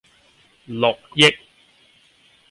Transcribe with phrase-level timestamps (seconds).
[0.81, 1.29] 六億